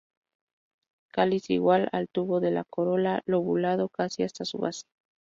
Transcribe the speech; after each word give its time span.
Cáliz 1.11 1.51
igual 1.51 1.87
al 1.91 2.09
tubo 2.09 2.39
de 2.39 2.49
la 2.49 2.63
corola, 2.63 3.21
lobulado 3.27 3.87
casi 3.87 4.23
hasta 4.23 4.45
su 4.45 4.57
base. 4.57 4.87